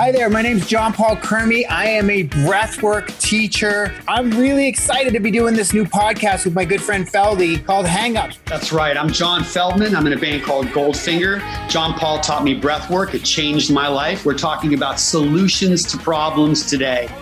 [0.00, 1.66] Hi there, my name is John Paul Kermy.
[1.68, 3.94] I am a breathwork teacher.
[4.08, 7.84] I'm really excited to be doing this new podcast with my good friend Feldy called
[7.84, 8.38] Hangups.
[8.46, 8.96] That's right.
[8.96, 9.94] I'm John Feldmann.
[9.94, 11.40] I'm in a band called Goldfinger.
[11.68, 13.12] John Paul taught me breathwork.
[13.12, 14.24] It changed my life.
[14.24, 17.14] We're talking about solutions to problems today.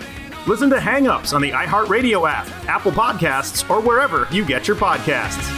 [0.47, 5.58] Listen to Hangups on the iHeartRadio app, Apple Podcasts, or wherever you get your podcasts.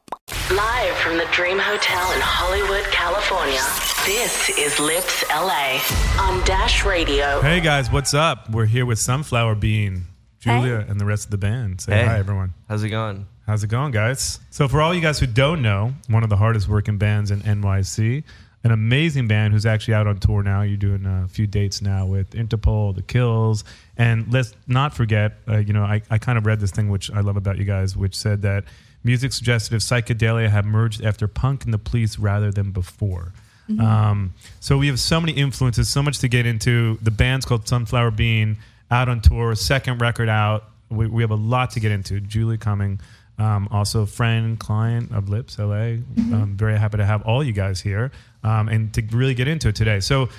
[0.55, 3.61] Live from the Dream Hotel in Hollywood, California.
[4.05, 5.79] This is Lips LA
[6.19, 7.39] on Dash Radio.
[7.41, 8.49] Hey guys, what's up?
[8.49, 10.07] We're here with Sunflower Bean,
[10.39, 11.79] Julia, and the rest of the band.
[11.79, 12.05] Say Hey.
[12.05, 12.53] hi, everyone.
[12.67, 13.27] How's it going?
[13.47, 14.39] How's it going, guys?
[14.49, 17.39] So, for all you guys who don't know, one of the hardest working bands in
[17.41, 18.23] NYC,
[18.65, 20.63] an amazing band who's actually out on tour now.
[20.63, 23.63] You're doing a few dates now with Interpol, The Kills,
[23.97, 25.37] and let's not forget.
[25.47, 27.63] Uh, you know, I, I kind of read this thing which I love about you
[27.63, 28.65] guys, which said that
[29.03, 33.33] music suggested if psychedelia had merged after punk and the police rather than before.
[33.79, 36.97] Um, so we have so many influences, so much to get into.
[37.01, 38.57] The band's called Sunflower Bean,
[38.89, 40.65] out on tour, second record out.
[40.89, 42.19] We, we have a lot to get into.
[42.19, 42.99] Julie Cumming,
[43.37, 45.73] um, also friend, client of Lips LA.
[46.17, 48.11] I'm very happy to have all you guys here
[48.43, 50.01] um, and to really get into it today.
[50.01, 50.29] So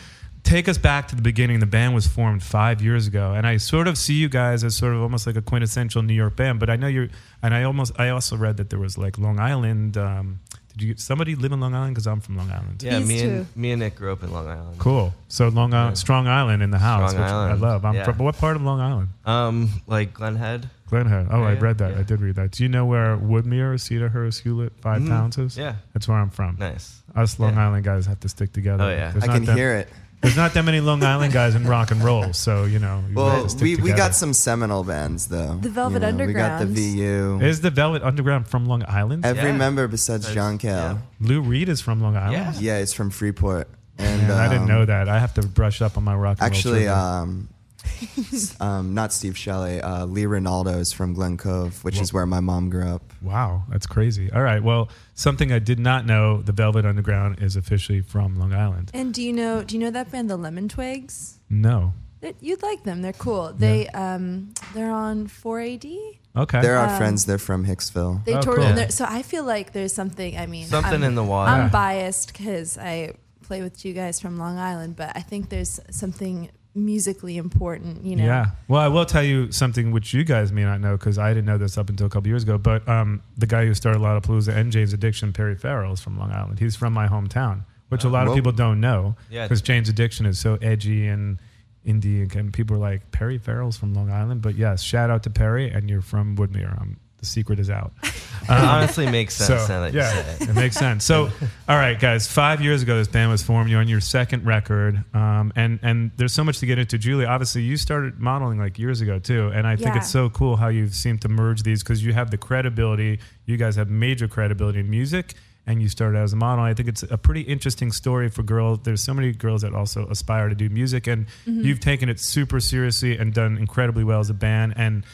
[0.43, 1.61] take us back to the beginning.
[1.61, 4.77] The band was formed five years ago, and I sort of see you guys as
[4.77, 6.61] sort of almost like a quintessential New York band.
[6.61, 7.09] But I know you're,
[7.43, 9.97] and I almost, I also read that there was like Long Island.
[9.97, 10.41] Um,
[10.77, 11.95] did you somebody live in Long Island?
[11.95, 12.83] Because I'm from Long Island.
[12.83, 14.79] Yeah, These me and me and Nick grew up in Long Island.
[14.79, 15.13] Cool.
[15.29, 17.85] So Long Island, Strong Island in the house, Strong which Island, I love.
[17.85, 18.05] I'm yeah.
[18.05, 19.09] from what part of Long Island?
[19.27, 20.71] Um, like Glen Head.
[20.89, 21.29] Glen Head.
[21.31, 21.93] Oh, I read that.
[21.93, 22.01] yeah.
[22.01, 22.53] I did read that.
[22.53, 25.09] Do you know where Woodmere, Cedarhurst, Hewlett, Five Mhm.
[25.09, 25.57] Pounds is?
[25.59, 25.75] Yeah.
[25.95, 26.57] That's where I'm from.
[26.59, 27.03] Nice.
[27.15, 27.67] Us Long Yeah.
[27.69, 28.85] Island guys have to stick together.
[28.85, 29.11] Oh, yeah.
[29.11, 29.89] There's I can that- hear it.
[30.23, 33.03] There's not that many Long Island guys in rock and roll, so you know.
[33.09, 35.59] you Well, to stick we, we got some seminal bands though.
[35.61, 37.41] The Velvet You know, We got the VU.
[37.43, 39.27] Is the Velvet Underground from Long Island?
[39.27, 39.57] Every Yeah.
[39.57, 41.01] member besides That's- John Cale.
[41.21, 42.35] Lou Reed is from Long Island.
[42.35, 42.53] Yeah.
[42.61, 42.79] Yeah.
[42.79, 43.69] he's from Freeport.
[43.99, 45.09] And Man, I didn't um, know that.
[45.09, 46.95] I have to brush up on my rock and Actually, roll.
[46.95, 46.97] trivia.
[46.97, 47.52] um, s-
[48.61, 49.81] um, not Steve Shelley.
[49.81, 53.03] Uh, Lee Ranaldo is from Glen Cove, which is where my mom grew up.
[53.23, 54.31] Wow, that's crazy.
[54.33, 54.63] All right.
[54.63, 58.91] Well, something I did not know: the Velvet Underground is officially from Long Island.
[58.95, 59.63] And do you know?
[59.63, 61.39] Do you know that band, the Lemon Twigs?
[61.51, 61.95] No.
[62.21, 63.03] That- You'd like them.
[63.03, 63.53] They're cool.
[63.53, 66.19] They um they're on 4AD.
[66.37, 66.61] Okay.
[66.63, 67.27] They're our Um, friends.
[67.27, 68.25] They're from Hicksville.
[68.25, 68.59] They Oh, toured.
[68.59, 68.67] cool.
[68.67, 70.39] and So I feel like there's something.
[70.39, 71.51] I mean, Something I'm, in the water.
[71.51, 75.81] I'm biased because I play with you guys from Long Island, but I think there's
[75.91, 78.05] something musically important.
[78.05, 78.25] You know.
[78.25, 78.47] Yeah.
[78.69, 81.47] Well, I will tell you something which you guys may not know because I didn't
[81.47, 82.59] know this up until a couple years ago.
[82.59, 86.33] But um, the guy who started Lollapalooza and Jane's Addiction, Perry Farrell, is from Long
[86.33, 86.59] Island.
[86.59, 89.45] He's from my hometown, which a lot of people don't know Yeah.
[89.45, 91.39] because Jane's Addiction is so edgy and
[91.87, 94.41] indie, and- and people are like Perry Farrell's from Long Island.
[94.41, 96.81] But yes, shout out to Perry, and you're from Woodmere.
[96.81, 97.93] Um, the secret is out.
[98.43, 100.49] It honestly makes sense So, now that yeah, you say it.
[100.51, 101.05] it makes sense.
[101.05, 101.27] So,
[101.69, 103.71] all right, guys, five years ago, this band was formed.
[103.71, 106.99] You're on your second record, um, and and there's so much to get into.
[106.99, 109.99] Julie, obviously, you started modeling like years ago too, and I think Yeah.
[109.99, 113.21] it's so cool how you seem to merge these because you have the credibility.
[113.47, 115.35] You guys have major credibility in music.
[115.65, 116.65] And you started as a model.
[116.65, 118.81] I think it's a pretty interesting story for girls.
[118.83, 121.61] There's so many girls that also aspire to do music, and Mm-hmm.
[121.61, 124.75] you've taken it super seriously and done incredibly well as a band.
[124.77, 125.05] And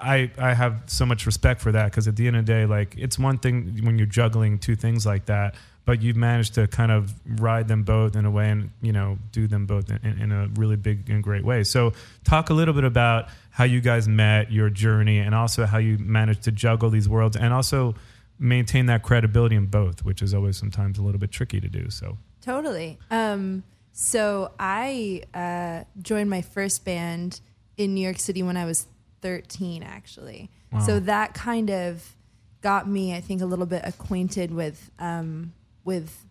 [0.00, 2.66] I I have so much respect for that because at the end of the day,
[2.66, 5.54] like it's one thing when you're juggling two things like that,
[5.84, 9.18] but you've managed to kind of ride them both in a way and you know
[9.32, 11.64] do them both in, in a really big and great way.
[11.64, 11.92] So
[12.24, 15.98] talk a little bit about how you guys met, your journey, and also how you
[15.98, 17.94] managed to juggle these worlds and also
[18.38, 21.88] maintain that credibility in both, which is always sometimes a little bit tricky to do.
[21.88, 22.98] So Totally.
[23.10, 27.40] Um, so I uh, joined my first band
[27.76, 28.86] in New York City when I was
[29.22, 30.50] 13, actually.
[30.72, 30.80] Wow.
[30.80, 32.14] So that kind of
[32.60, 35.52] got me, I think, a little bit acquainted with um,
[35.84, 36.24] with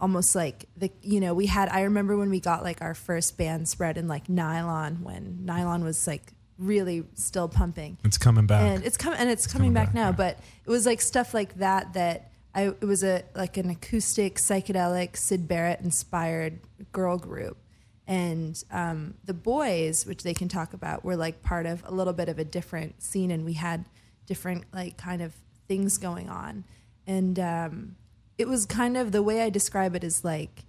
[0.00, 1.68] almost like the you know we had.
[1.68, 5.84] I remember when we got like our first band spread in like Nylon when Nylon
[5.84, 7.98] was like really still pumping.
[8.04, 8.62] it's coming back.
[8.62, 11.94] And it's coming and it's, coming, back, now, but it was like stuff like that
[11.94, 16.60] that I it was a like an acoustic psychedelic Syd Barrett inspired
[16.92, 17.58] girl group.
[18.06, 22.12] And um, the boys, which they can talk about, were like part of a little
[22.12, 23.84] bit of a different scene, and we had
[24.26, 25.34] different like kind of
[25.68, 26.64] things going on.
[27.06, 27.96] And um,
[28.38, 30.64] it was kind of the way I describe it is like,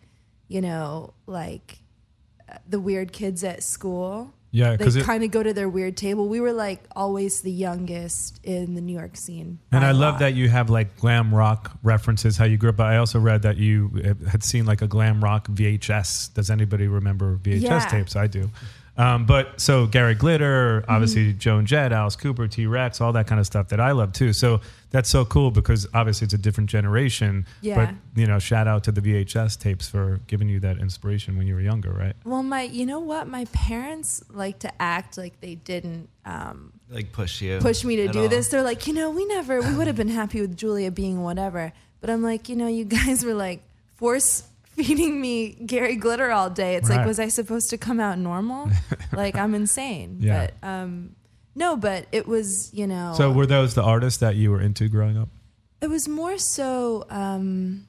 [0.47, 1.79] you know, like
[2.49, 4.33] uh, the weird kids at school.
[4.55, 6.29] Yeah, they kind of go to their weird table.
[6.29, 9.59] We were like always the youngest in the New York scene.
[9.73, 10.19] And I love lot.
[10.21, 12.77] that you have like glam rock references, how you grew up.
[12.77, 16.33] But I also read that you had seen like a glam rock VHS.
[16.33, 17.85] Does anybody remember VHS Yeah.
[17.87, 18.15] tapes?
[18.15, 18.49] I do.
[18.97, 20.91] Um, but so Gary Glitter, Mm-hmm.
[20.91, 24.13] obviously Joan Jett, Alice Cooper, T Rex, all that kind of stuff that I love
[24.13, 24.31] too.
[24.33, 24.61] So
[24.91, 27.45] that's so cool because obviously it's a different generation.
[27.61, 27.75] Yeah.
[28.13, 31.45] But you know, shout out to the VHS tapes for giving you that inspiration when
[31.47, 32.13] you were younger, right?
[32.23, 33.27] Well, my, you know what?
[33.27, 37.59] My parents like to act like they didn't um, Like push you.
[37.59, 38.27] push me to do all.
[38.29, 38.47] this.
[38.47, 41.73] They're like, you know, we never, we would have been happy with Julia being whatever.
[41.99, 43.61] But I'm like, you know, you guys were like
[43.95, 44.43] force
[44.83, 46.75] feeding me Gary Glitter all day.
[46.75, 46.97] It's Right.
[46.97, 48.69] like, was I supposed to come out normal?
[49.13, 50.17] like, I'm insane.
[50.19, 50.47] Yeah.
[50.61, 51.15] But um,
[51.55, 54.87] no, but it was, you know, So were those the artists that you were into
[54.89, 55.29] growing up?
[55.81, 57.85] it was more so um,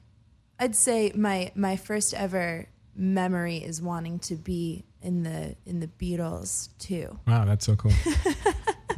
[0.59, 5.87] i'd say my my first ever memory is wanting to be in the in the
[5.87, 7.93] beatles too Wow, that's so cool.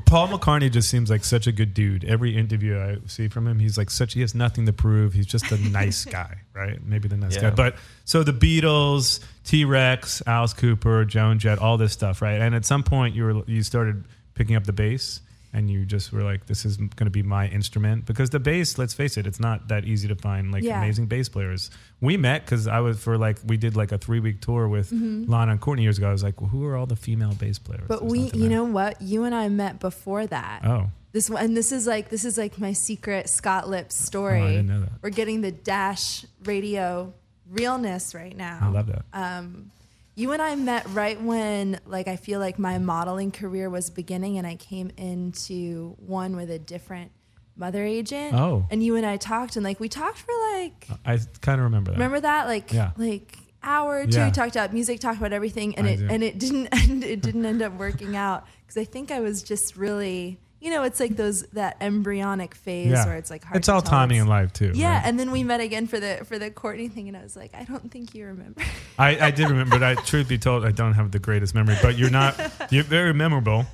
[0.09, 2.03] Paul McCartney just seems like such a good dude.
[2.03, 4.13] Every interview I see from him, he's like such.
[4.13, 5.13] He has nothing to prove.
[5.13, 6.83] He's just a nice guy, right?
[6.83, 7.41] Maybe the nice Yeah.
[7.43, 7.49] guy.
[7.51, 7.75] But
[8.05, 12.41] so the Beatles, T Rex, Alice Cooper, Joan Jett, all this stuff, right?
[12.41, 14.03] And at some point, you were you started
[14.33, 15.21] picking up the bass,
[15.53, 18.77] and you just were like, "This is going to be my instrument." Because the bass,
[18.77, 20.77] let's face it, it's not that easy to find like Yeah.
[20.81, 21.71] amazing bass players.
[22.01, 24.91] We met because I was for like we did like a three week tour with
[24.91, 25.27] Mhm.
[25.27, 26.07] Lana and Courtney years ago.
[26.09, 28.63] I was like, well, "Who are all the female bass players?" but we you know
[28.63, 30.89] what you and i met before that Oh.
[31.11, 34.45] this one and this is like this is like my secret scott lips story Oh,
[34.45, 34.91] I didn't know that.
[35.01, 37.13] we're getting the dash radio
[37.49, 39.03] realness right now I love that.
[39.13, 39.71] um,
[40.19, 44.37] you and I met right when, like, I feel like my modeling career was beginning,
[44.37, 47.11] and I came into one with a different
[47.55, 48.33] mother agent.
[48.33, 48.65] Oh.
[48.71, 51.91] and you and I talked, and like we talked for like, I kind of remember
[51.91, 51.97] that.
[51.97, 52.91] remember that, like, Yeah.
[52.97, 54.17] like hour or two.
[54.19, 54.29] Yeah.
[54.29, 56.07] Talked about music, talked about everything, and I it do.
[56.09, 57.03] and it didn't end.
[57.03, 60.39] It didn't end up working out because I think I was just really.
[60.61, 63.05] You know, it's like those that embryonic phase Yeah.
[63.05, 63.57] where it's like hard.
[63.57, 65.01] It's to all tell timing in life, too, Yeah, right?
[65.05, 67.53] and then we met again for the for the Courtney thing, and I was like,
[67.55, 68.61] I don't think you remember.
[68.97, 71.77] I, I did remember, but I, truth be told, I don't have the greatest memory.
[71.81, 72.35] But you're not,
[72.71, 73.65] you're very memorable.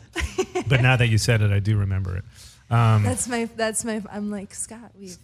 [0.68, 2.24] But now that you said it, I do remember it.
[2.70, 5.18] Um, that's my that's my I'm like Scott we've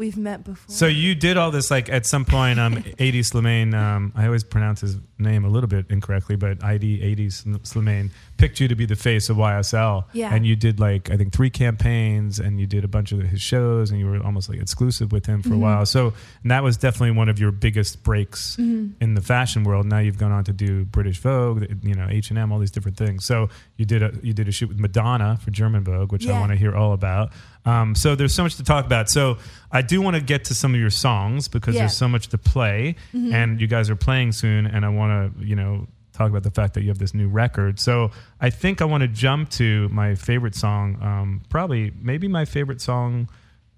[0.00, 0.74] we've met before.
[0.74, 2.58] so you did all this like at some point.
[2.58, 3.74] Um, Hedi Slimane.
[3.74, 7.26] Um, I always pronounce his name a little bit incorrectly, but ID Hedi
[7.60, 10.04] Slimane picked you to be the face of YSL.
[10.14, 10.34] Yeah.
[10.34, 13.40] And you did like I think three campaigns, and you did a bunch of his
[13.40, 15.54] shows, and you were almost like exclusive with him for Mhm.
[15.56, 15.86] a while.
[15.86, 18.92] So and that was definitely one of your biggest breaks Mhm.
[19.00, 19.86] in the fashion world.
[19.86, 22.70] Now you've gone on to do British Vogue, you know H and M, all these
[22.70, 23.24] different things.
[23.24, 26.38] So you did a you did a shoot with Madonna for German Vogue, which I
[26.40, 27.32] want to hear all about.
[27.66, 29.10] Um, so there's so much to talk about.
[29.10, 29.36] So
[29.70, 31.82] I do want to get to some of your songs because Yeah.
[31.82, 33.32] there's so much to play, Mhm.
[33.34, 36.50] and you guys are playing soon, and I want to you know talk about the
[36.50, 37.78] fact that you have this new record.
[37.78, 42.44] So I think I want to jump to my favorite song, um, probably maybe my
[42.44, 43.28] favorite song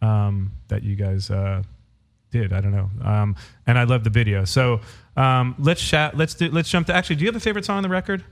[0.00, 1.30] um, that you guys.
[1.30, 1.62] Uh,
[2.30, 3.36] did I don't know, um,
[3.66, 4.44] and I love the video.
[4.46, 4.80] So
[5.18, 6.16] um, let's chat.
[6.16, 6.50] Let's do.
[6.50, 6.94] Let's jump to.
[6.94, 8.24] Actually, do you have a favorite song on the record?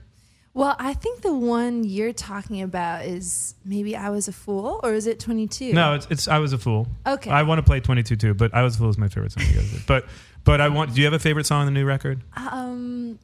[0.53, 4.93] Well, I think the one you're talking about is maybe I was a fool, or
[4.93, 5.73] is it 22?
[5.73, 6.87] No, it's, it's I was a fool.
[7.07, 7.29] Okay.
[7.31, 9.31] I want to play twenty two too, but I was a fool is my favorite
[9.31, 9.43] song.
[9.47, 9.85] You guys did.
[9.85, 10.05] But
[10.43, 10.93] but I want.
[10.93, 12.21] Do you have a favorite song on the new record?
[12.35, 13.17] Um,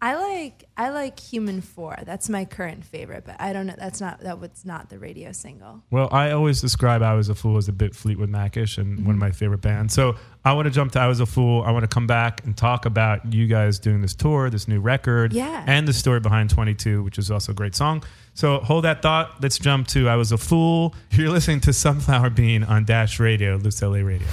[0.00, 1.96] I like I like Human For.
[2.04, 3.74] That's my current favorite, but I don't know.
[3.76, 5.82] That's not that was not the radio single.
[5.90, 9.16] Well, I always describe I Was a Fool as a bit Fleetwood Macish and one
[9.16, 9.34] of my mm-hmm.
[9.34, 9.94] favorite bands.
[9.94, 10.14] So
[10.44, 11.62] I want to jump to I Was a Fool.
[11.62, 14.80] I want to come back and talk about you guys doing this tour, this new
[14.80, 15.64] record, Yeah.
[15.66, 18.04] and the story behind 22, which is also a great song.
[18.34, 19.42] So hold that thought.
[19.42, 20.94] Let's jump to I Was a Fool.
[21.10, 24.28] You're listening to Sunflower Bean on Dash Radio, Loose LA Radio.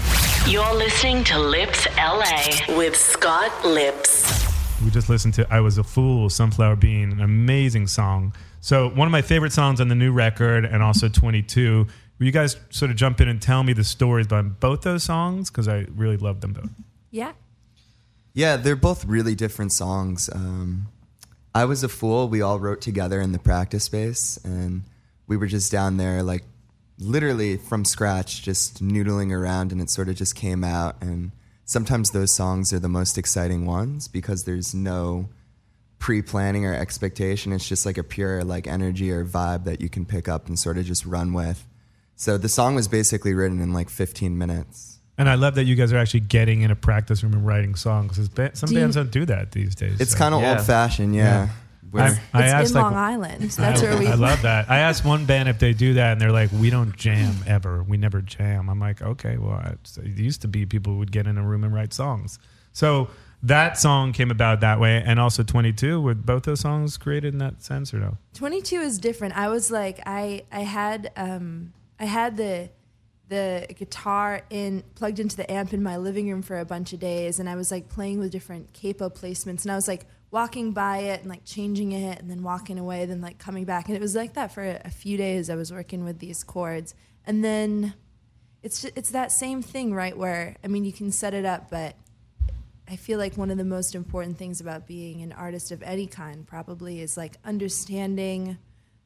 [0.45, 4.54] You're listening to Lips LA with Scott Lips.
[4.83, 8.33] We just listened to I Was a Fool, Sunflower Bean, an amazing song.
[8.61, 11.87] So, one of my favorite songs on the new record and also 22.
[12.17, 15.03] Will you guys sort of jump in and tell me the stories behind both those
[15.03, 15.49] songs?
[15.49, 16.69] Because I really love them both.
[17.11, 17.33] Yeah.
[18.33, 20.29] Yeah, they're both really different songs.
[20.33, 20.87] Um,
[21.53, 22.27] I was a fool.
[22.27, 24.83] We all wrote together in the practice space, and
[25.25, 26.43] we were just down there, like
[26.99, 30.97] literally from scratch, just noodling around, and it sort of just came out.
[31.01, 31.31] And
[31.65, 35.29] sometimes those songs are the most exciting ones because there's no
[35.99, 37.51] pre-planning or expectation.
[37.51, 40.57] It's just like a pure like energy or vibe that you can pick up and
[40.59, 41.65] sort of just run with.
[42.15, 44.99] So the song was basically written in like 15 minutes.
[45.17, 47.75] And I love that you guys are actually getting in a practice room and writing
[47.75, 48.17] songs.
[48.17, 49.99] 'cause ba- some Do you- bands don't do that these days.
[49.99, 50.17] It's so.
[50.17, 50.57] kind of Yeah.
[50.57, 51.45] old-fashioned, yeah.
[51.45, 51.53] Where-
[51.93, 53.51] I, I it's asked in like, Long Island.
[53.51, 54.07] That's I, where we.
[54.07, 54.69] I love that.
[54.69, 57.83] I asked one band if they do that, and they're like, "We don't jam ever.
[57.83, 61.37] We never jam." I'm like, "Okay, well, it used to be people would get in
[61.37, 62.39] a room and write songs."
[62.73, 63.09] So
[63.43, 66.01] that song came about that way, and also 22.
[66.01, 68.17] Were both those songs created in that sense, or no?
[68.33, 69.37] 22 is different.
[69.37, 72.69] I was like I I had um I had the
[73.27, 76.99] the guitar in plugged into the amp in my living room for a bunch of
[76.99, 80.73] days and I was like playing with different capo placements and I was like walking
[80.73, 83.87] by it and like changing it and then walking away then like coming back.
[83.87, 86.93] And it was like that for a, few days I was working with these chords.
[87.25, 87.93] And then
[88.61, 91.69] it's ju- it's that same thing right where I mean you can set it up
[91.69, 91.95] but
[92.85, 96.05] I feel like one of the most important things about being an artist of any
[96.05, 98.57] kind probably is like understanding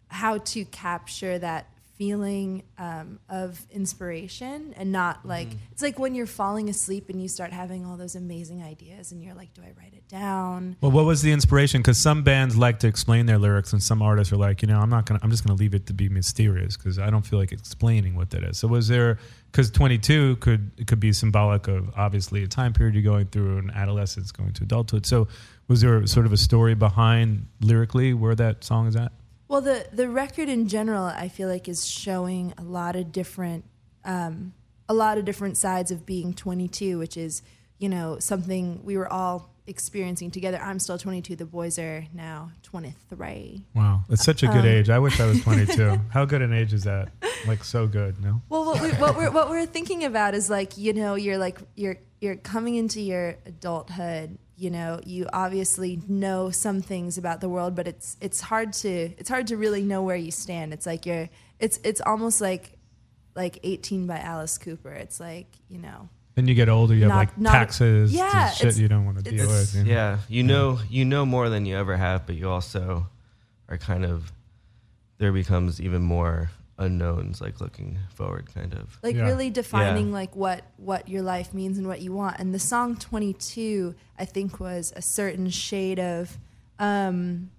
[0.07, 6.25] how to capture that feeling um, of inspiration and not like it's like when you're
[6.25, 9.71] falling asleep and you start having all those amazing ideas and you're like do i
[9.77, 11.81] write it down Well, what was the inspiration?
[11.81, 14.79] Because some bands like to explain their lyrics, and some artists are like, you know,
[14.79, 17.37] I'm not gonna, I'm just gonna leave it to be mysterious because I don't feel
[17.37, 18.57] like explaining what that is.
[18.57, 19.19] So was there?
[19.51, 23.71] Because 22 could could be symbolic of obviously a time period you're going through, an
[23.75, 25.05] adolescence going to adulthood.
[25.05, 25.27] So
[25.67, 29.11] was there sort of a story behind lyrically where that song is at?
[29.49, 33.65] Well, the the record in general, I feel like, is showing a lot of different,
[34.05, 34.53] um,
[34.87, 37.41] a lot of different sides of being 22, which is,
[37.79, 40.59] you know, something we were all experiencing together.
[40.61, 41.35] I'm still 22.
[41.35, 43.65] The boys are now 23.
[43.75, 44.89] Wow, that's such a good Um, age.
[44.89, 45.99] I wish I was 22.
[46.09, 47.09] How good an age is that?
[47.47, 48.41] Like so good, no?
[48.49, 51.59] Well, what, we, what we're what we're thinking about is like you know you're like
[51.75, 54.37] you're you're coming into your adulthood.
[54.59, 58.89] You know, you obviously know some things about the world, but it's it's hard to
[59.17, 60.73] it's hard to really know where you stand.
[60.73, 62.73] It's like you're it's it's almost like
[63.35, 64.91] like 18 by Alice Cooper.
[64.91, 68.57] It's like you know Then you get older, you have like not- taxes, yeah, and
[68.57, 69.73] shit you don't want to deal with.
[69.75, 69.89] you know?
[69.89, 73.07] Yeah, you know, you know more than you ever have, but you also
[73.69, 74.33] are kind of
[75.19, 78.97] there becomes even more unknowns, like looking forward, kind of.
[79.03, 79.25] like Yeah.
[79.25, 80.13] really defining Yeah.
[80.13, 84.25] like what what your life means and what you want and the song 22 i
[84.25, 86.37] think was a certain shade of
[86.79, 87.51] um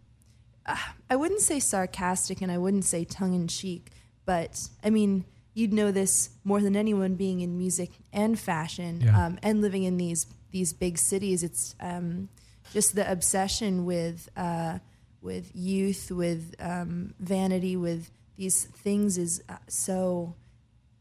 [0.67, 0.77] uh,
[1.11, 3.91] i wouldn't say sarcastic and i wouldn't say tongue-in-cheek
[4.25, 5.25] but i mean
[5.55, 9.27] you'd know this more than anyone being in music and fashion Yeah.
[9.27, 12.29] um, and living in these these big cities it's um,
[12.73, 14.79] just the obsession with uh,
[15.23, 18.11] with youth with um, vanity with
[18.41, 20.35] these things is uh, so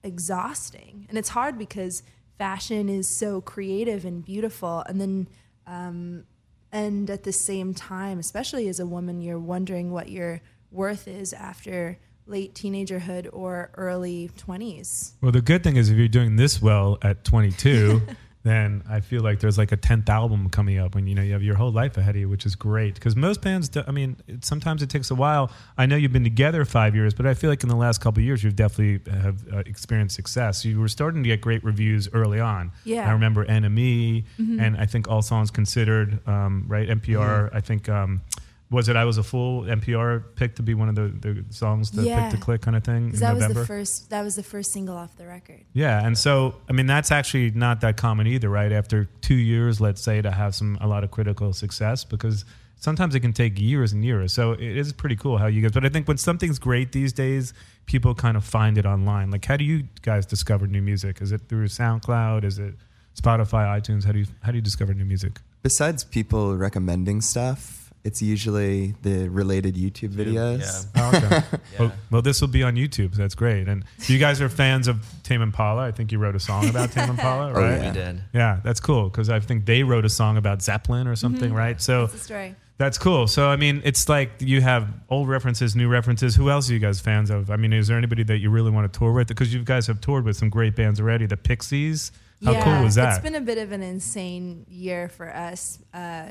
[0.04, 1.06] exhausting.
[1.08, 2.04] And it's hard because
[2.38, 4.84] fashion is so creative and beautiful.
[4.88, 5.28] And then
[5.66, 6.26] um,
[6.72, 10.42] and at the same time especially as a woman you're wondering what your
[10.72, 16.08] worth is after late teenagerhood or early 20s Well, the good thing is if you're
[16.08, 18.02] doing this well at 22,
[18.44, 21.34] then I feel like there's like a 10th album coming up when you know you
[21.34, 22.94] have your whole life ahead of you, which is great.
[22.96, 25.52] Because most bands, do, I mean, it, sometimes it takes a while.
[25.78, 28.22] I know you've been together five years, but I feel like in the last couple
[28.22, 30.64] of years you've definitely have uh, experienced success.
[30.64, 32.72] You were starting to get great reviews early on.
[32.86, 33.10] Yeah.
[33.10, 34.62] I remember NME, Mhm.
[34.62, 36.88] and I think All Songs Considered, um, right?
[36.90, 37.50] NPR.
[37.54, 37.90] I think.
[37.90, 38.22] Um,
[38.72, 39.64] was it I Was a Fool?
[39.64, 42.30] NPR picked to be one of the, the songs to Yeah.
[42.30, 43.60] pick to click kind of thing in 'Cause that November.
[43.60, 46.74] was the first that was the first single off the record Yeah, and so I
[46.74, 48.72] mean that's actually not that common either, right?
[48.72, 52.46] After two years, let's say, to have some a lot of critical success, because
[52.76, 54.32] sometimes it can take years and years.
[54.34, 55.72] So it is pretty cool how you guys.
[55.72, 57.54] But I think when something's great these days,
[57.88, 59.32] people kind of find it online.
[59.32, 61.22] Like, how do you guys discover new music?
[61.22, 62.44] Is it through SoundCloud?
[62.46, 62.76] Is it
[63.20, 64.06] Spotify, iTunes?
[64.06, 65.42] How do you how do you discover new music?
[65.64, 70.88] Besides people recommending stuff, it's usually the related YouTube videos.
[70.96, 71.42] Oh, okay.
[71.80, 73.16] well, well, this will be on YouTube.
[73.16, 73.68] So that's great.
[73.68, 75.88] And you guys are fans of Tame Impala.
[75.88, 77.82] I think you wrote a song about Tame Impala, Oh, right?
[77.82, 77.88] yeah.
[77.90, 78.22] We did.
[78.34, 81.56] Yeah, that's cool because I think they wrote a song about Zeppelin or something, Mhm.
[81.58, 81.82] right?
[81.82, 82.32] So That's
[82.78, 83.28] that's cool.
[83.28, 86.36] So I mean, it's like you have old references, new references.
[86.36, 87.52] Who else are you guys fans of?
[87.52, 89.28] I mean, is there anybody that you really want to tour with?
[89.28, 91.26] Because you guys have toured with some great bands already.
[91.26, 92.14] The Pixies.
[92.46, 93.16] How yeah, cool was that?
[93.16, 95.78] It's been a bit of an insane year for us.
[95.94, 96.28] Uh,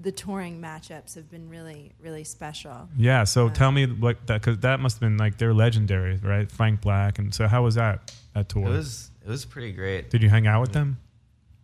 [0.00, 2.88] the touring matchups have been really, really special.
[2.96, 3.24] yeah.
[3.24, 6.50] So um, tell me what that because that must have been like they're legendary, right?
[6.50, 8.66] Frank Black, and so how was that that tour?
[8.66, 10.10] It was it was pretty great.
[10.10, 10.98] Did you hang out with them?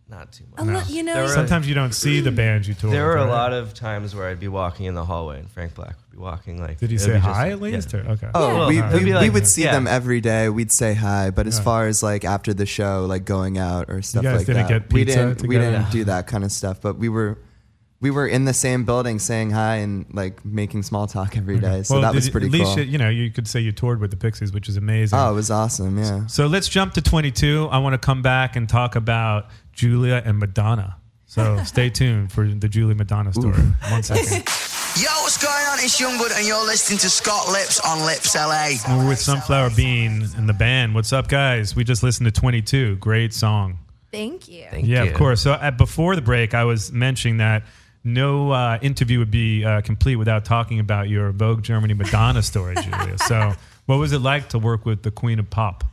[0.07, 0.87] Not too A much.
[0.89, 2.91] li- you know- There were- Sometimes you don't see the bands you tour.
[2.91, 3.31] There with, were a right?
[3.31, 6.17] lot of times where I'd be walking in the hallway and Frank Black would be
[6.21, 6.77] walking like.
[6.77, 7.93] Did he say hi just- at least?
[7.93, 7.99] yeah.
[8.01, 8.29] Or- okay.
[8.35, 9.71] Oh, Well, we, it'd we, be we would see yeah.
[9.71, 10.47] them every day.
[10.49, 11.63] We'd say hi, but as Yeah.
[11.63, 14.83] far as like after the show, like going out or stuff guys like didn't that,
[14.83, 15.41] get we didn't.
[15.41, 16.81] We didn't do that kind of stuff.
[16.81, 17.39] But we were,
[18.01, 21.83] we were in the same building, saying hi and like making small talk every day.
[21.83, 22.79] So Well, that was pretty at least cool.
[22.79, 25.17] You, you know, you could say you toured with the Pixies, which is amazing.
[25.17, 25.97] oh, it was awesome.
[25.97, 26.27] Yeah.
[26.27, 27.69] So let's jump to 22.
[27.71, 30.97] I want to come back and talk about Julia and Madonna.
[31.25, 33.61] So stay tuned for the Julia Madonna story.
[33.89, 34.43] One second.
[34.97, 35.79] Yo, what's going on?
[35.79, 38.75] It's Youngwood, and you're listening to Scott Lips on Lips LA.
[38.87, 40.95] And we're with Sunflower Bean and the band.
[40.95, 41.75] What's up, guys?
[41.75, 42.95] We just listened to 22.
[42.97, 43.79] Great song.
[44.13, 44.65] Thank you.
[44.73, 45.41] yeah, of course.
[45.41, 47.63] So uh, before the break, I was mentioning that
[48.05, 52.75] no uh, interview would be uh, complete without talking about your Vogue Germany Madonna story,
[52.81, 53.17] Julia.
[53.17, 53.53] So
[53.87, 55.83] what was it like to work with the Queen of Pop?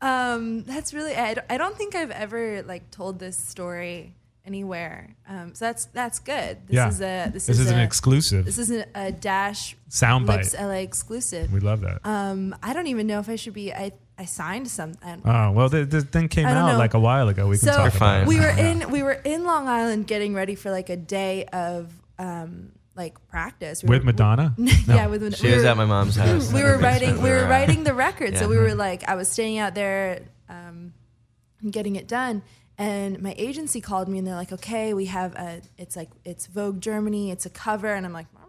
[0.00, 1.16] Um, that's really.
[1.16, 4.14] I don't, I don't think I've ever like told this story
[4.46, 5.16] anywhere.
[5.26, 6.58] Um, so that's that's good.
[6.66, 6.88] This Yeah.
[6.88, 8.44] is a this, This is, is an a- exclusive.
[8.44, 10.60] This is a, a dash Soundbite.
[10.60, 11.50] LA exclusive.
[11.52, 12.00] We love that.
[12.04, 13.72] Um, I don't even know if I should be.
[13.72, 15.22] I I signed something.
[15.24, 16.78] Oh well, the, the thing came out know.
[16.78, 17.48] like a while ago.
[17.48, 18.28] We can talk about it.
[18.28, 21.92] we were in we were in Long Island getting ready for like a day of
[22.18, 24.54] um, like practice We With were- Madonna?
[24.58, 25.08] yeah, No.
[25.10, 25.36] with Madonna.
[25.36, 27.92] She was at my mom's house We were writing we We were were, writing the
[27.94, 30.92] record, so we were like I was staying out there um,
[31.68, 32.42] getting it done.
[32.76, 36.46] And my agency called me and they're like, okay, we have a, it's like, it's
[36.48, 37.94] Vogue Germany, it's a cover.
[37.94, 38.43] And I'm like, cover.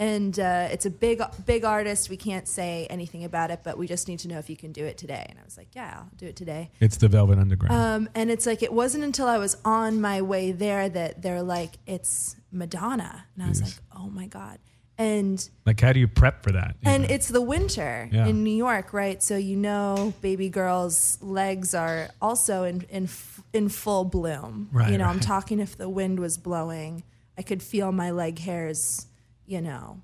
[0.00, 2.08] And uh, it's a big, big artist.
[2.08, 4.72] We can't say anything about it, but we just need to know if you can
[4.72, 5.26] do it today.
[5.28, 6.70] And I was like, yeah, I'll do it today.
[6.80, 7.74] It's the Velvet Underground.
[7.74, 11.42] Um, and it's like, it wasn't until I was on my way there that they're
[11.42, 13.26] like, it's Madonna.
[13.34, 14.58] And I was like, oh my God.
[14.96, 16.76] And like, how do you prep for that?
[16.82, 18.26] and it's the winter Yeah.
[18.26, 19.22] in New York, right?
[19.22, 23.08] So you know, baby girls' legs are also in in
[23.54, 24.68] in full bloom.
[24.72, 27.02] Right, you know, I'm talking if the wind was blowing,
[27.38, 29.06] I could feel my leg hairs,
[29.50, 30.00] you know,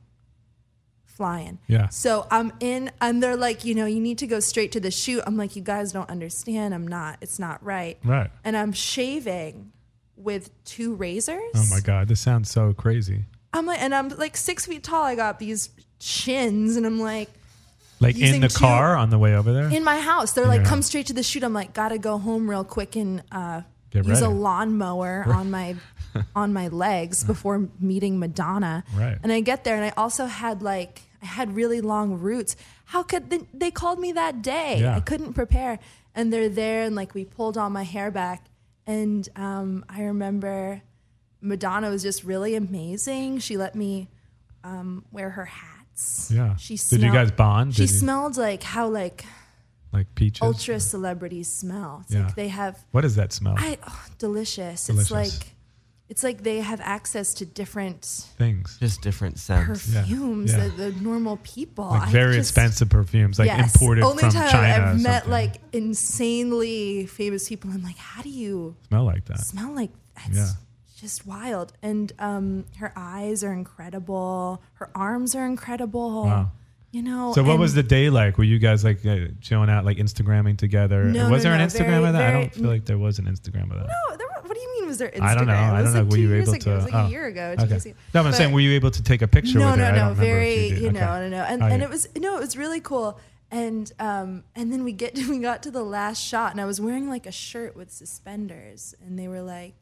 [1.04, 1.58] flying.
[1.66, 1.88] Yeah.
[1.88, 4.90] So I'm in, and they're like, you know, you need to go straight to the
[4.90, 5.22] shoot.
[5.26, 6.74] I'm like, you guys don't understand.
[6.74, 7.18] I'm not.
[7.20, 7.98] It's not right.
[8.04, 8.30] Right.
[8.44, 9.72] And I'm shaving
[10.16, 11.40] with two razors.
[11.54, 13.24] Oh my God, this sounds so crazy.
[13.52, 15.04] I'm like, and I'm like six feet tall.
[15.04, 17.30] I got these chins, and I'm like,
[18.00, 19.68] Like in the two- car on the way over there.
[19.70, 20.32] in my house.
[20.32, 20.86] They're In like, come house.
[20.86, 21.42] straight to the shoot.
[21.42, 23.62] I'm like, gotta go home real quick and uh,
[23.94, 25.76] use a lawnmower on my
[26.36, 28.84] on my legs before meeting Madonna.
[28.94, 29.18] Right.
[29.22, 32.56] And I get there, and I also had like I had really long roots.
[32.86, 34.78] How could they, they called me that day?
[34.80, 34.96] Yeah.
[34.96, 35.78] I couldn't prepare,
[36.14, 38.44] and they're there, and like we pulled all my hair back,
[38.86, 40.82] and um, I remember
[41.40, 43.38] Madonna was just really amazing.
[43.38, 44.08] She let me
[44.64, 46.30] um, wear her hats.
[46.32, 46.56] Yeah.
[46.56, 47.74] She Did you guys bond?
[47.74, 49.24] She you- smelled like how like
[49.92, 50.42] like peaches.
[50.42, 52.00] ultra celebrities smell.
[52.04, 52.24] It's Yeah.
[52.26, 53.54] like they have What is that smell?
[53.56, 54.86] I oh, delicious.
[54.86, 55.10] Delicious.
[55.10, 55.55] It's like
[56.08, 58.04] it's like they have access to different
[58.38, 58.76] Things.
[58.80, 59.66] Just different scents.
[59.92, 60.68] perfumes Yeah.
[60.68, 61.86] that the normal people.
[61.88, 63.74] Like very just- expensive perfumes, like Yes.
[63.74, 64.84] imported Only from time China.
[64.86, 65.30] I've met something.
[65.30, 67.70] like insanely famous people.
[67.70, 69.40] I'm like, how do you smell like that.
[69.40, 70.48] smell like that's Yeah.
[70.96, 71.72] just wild.
[71.82, 74.62] And um, her eyes are incredible.
[74.74, 76.24] Her arms are incredible.
[76.24, 76.52] Wow.
[76.92, 77.32] You know.
[77.34, 78.38] So what was the day like?
[78.38, 81.04] Were you guys like uh, chilling out, like Instagramming together?
[81.04, 82.22] No, was no, there no, an Instagram very, of that?
[82.22, 83.88] I don't feel like there was an Instagram of that.
[84.10, 84.26] No, there,
[84.86, 84.88] what do you mean?
[84.88, 85.22] Was there Instagram?
[85.22, 85.52] I don't know.
[85.52, 86.00] I It was don't know.
[86.02, 86.58] like were you able ago.
[86.58, 86.70] to?
[86.70, 87.54] It was like oh, a year ago.
[87.58, 87.74] okay.
[87.76, 87.92] ago.
[88.14, 89.92] No, I'm saying, were you able to take a picture no, with no, her?
[89.92, 90.78] No, don't very, did.
[90.78, 91.28] you know, Okay.
[91.28, 91.84] no, no, and Oh, and yeah.
[91.86, 93.18] it was no, it was really cool.
[93.50, 96.64] And um, and then we get to, we got to the last shot, and I
[96.64, 99.74] was wearing like a shirt with suspenders, and they were like,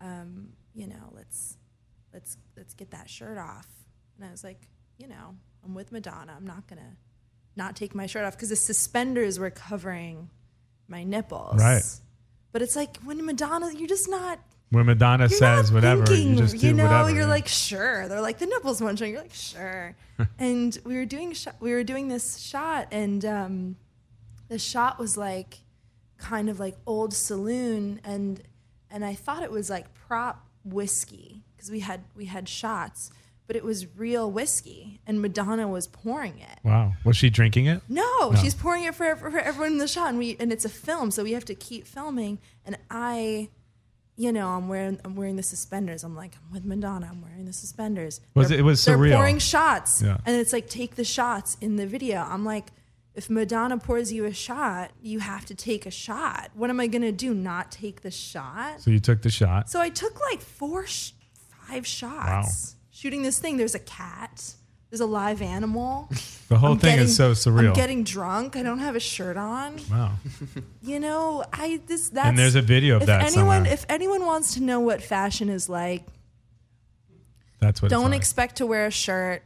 [0.00, 1.56] um, you know, let's
[2.14, 3.66] let's let's get that shirt off,
[4.16, 5.34] and I was like, you know,
[5.64, 6.96] I'm with Madonna, I'm not gonna
[7.56, 10.30] not take my shirt off because the suspenders were covering
[10.86, 11.82] my nipples, Right.
[12.52, 14.38] But it's like when Madonna, you're just not
[14.70, 17.10] When Madonna you're says whatever, thinking, you just do you know, whatever.
[17.12, 18.08] you're like sure.
[18.08, 19.08] They're like the nipples one shot.
[19.08, 19.96] You're like sure.
[20.38, 23.76] and we were doing sh- we were doing this shot, and um,
[24.48, 25.58] the shot was like
[26.18, 28.42] kind of like old saloon, and
[28.90, 33.10] and I thought it was like prop whiskey because we had we had shots,
[33.50, 36.60] but it was real whiskey, and Madonna was pouring it.
[36.62, 36.92] Wow.
[37.02, 37.82] Was she drinking it?
[37.88, 38.34] No, No.
[38.40, 41.10] she's pouring it for, for everyone in the shot, and we and it's a film,
[41.10, 42.38] so we have to keep filming.
[42.64, 43.48] And I,
[44.14, 46.04] you know, I'm wearing I'm wearing the suspenders.
[46.04, 47.08] I'm like, I'm with Madonna.
[47.10, 48.20] I'm wearing the suspenders.
[48.36, 49.16] Was They're- it- it was they're surreal.
[49.16, 50.18] pouring shots, Yeah.
[50.24, 52.18] and it's like take the shots in the video.
[52.20, 52.66] I'm like,
[53.16, 56.50] if Madonna pours you a shot, you have to take a shot.
[56.54, 57.34] What am I gonna do?
[57.34, 58.80] Not take the shot?
[58.80, 59.68] So you took the shot.
[59.68, 61.14] So I took like four, sh-
[61.66, 63.56] five shots shooting this thing.
[63.56, 64.54] There's a cat.
[64.90, 66.08] There's a live animal.
[66.50, 67.68] The whole I'm thing getting- is so surreal.
[67.68, 68.56] I'm getting drunk.
[68.56, 69.76] I don't have a shirt on.
[69.88, 70.14] wow.
[70.82, 73.72] You know, I this that's and there's a video of if that anyone somewhere.
[73.72, 76.02] if anyone wants to know what fashion is like,
[77.60, 78.18] That's what don't like.
[78.18, 79.44] expect to wear a shirt.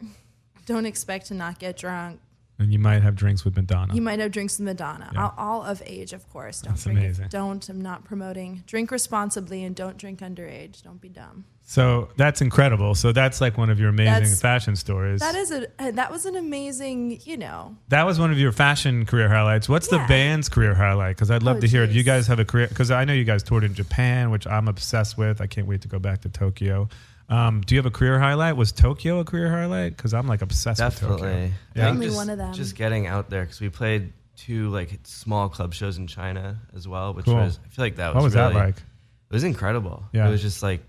[0.64, 2.20] Don't expect to not get drunk.
[2.58, 3.94] And you might have drinks with Madonna.
[3.94, 5.10] You might have drinks with Madonna.
[5.12, 5.24] Yeah.
[5.24, 6.60] All, all of age, of course.
[6.60, 6.98] Don't That's drink.
[7.00, 7.26] amazing.
[7.28, 7.68] Don't.
[7.68, 8.62] I'm not promoting.
[8.66, 10.82] Drink responsibly and don't drink underage.
[10.82, 11.44] Don't be dumb.
[11.66, 12.94] so that's incredible.
[12.94, 15.20] So that's like one of your amazing That's- fashion stories.
[15.20, 17.20] That is a uh, that was an amazing.
[17.24, 19.68] You know, That was one of your fashion career highlights.
[19.68, 21.16] What's the band's career highlight?
[21.16, 21.90] Because I'd love Oh, to hear it.
[21.90, 24.68] You guys have a career, because I know you guys toured in Japan, which I'm
[24.68, 25.40] obsessed with.
[25.40, 26.88] I can't wait to go back to Tokyo.
[27.28, 28.56] Um, do you have a career highlight?
[28.56, 29.96] Was Tokyo a career highlight?
[29.96, 31.16] Because I'm like obsessed with Definitely.
[31.20, 31.32] Tokyo.
[31.34, 31.46] I Yeah.
[31.48, 32.52] think Definitely just, one of them.
[32.52, 36.86] Just getting out there because we played two like small club shows in China as
[36.86, 37.36] well, which Cool.
[37.36, 38.76] was I feel like that was What was that really- like?
[38.76, 40.04] It was incredible.
[40.12, 40.28] Yeah.
[40.28, 40.82] It was just like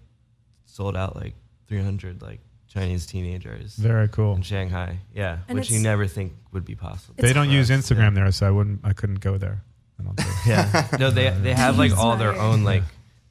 [0.66, 1.34] sold out like
[1.68, 3.76] 300 like Chinese teenagers.
[3.78, 4.36] Very cool.
[4.36, 7.16] In Shanghai, yeah, And which you it's- never think would be possible.
[7.18, 8.82] They don't for use us, Instagram there, so I wouldn't.
[8.84, 9.64] I couldn't go there.
[10.00, 10.30] I don't think.
[10.46, 10.88] Yeah.
[11.00, 12.84] no, they they have like all their own like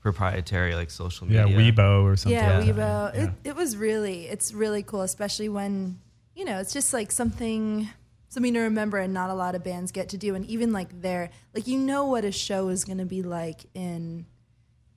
[0.05, 1.49] proprietary like social media.
[1.49, 1.57] Yeah.
[1.57, 2.38] Weibo or something.
[2.38, 2.77] yeah, like that.
[2.77, 3.14] Weibo.
[3.14, 3.23] Yeah.
[3.25, 5.99] It, it was really, it's really cool, especially when
[6.37, 7.88] you know, it's just like something,
[8.29, 10.35] something to remember, and not a lot of bands get to do.
[10.35, 13.67] And even like there, like you know what a show is going to be like
[13.75, 14.27] in